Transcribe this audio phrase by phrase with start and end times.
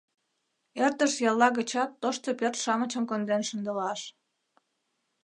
[0.85, 4.01] Ӧрдыж ялла гычат тошто пӧрт-шамычым конден шындылаш.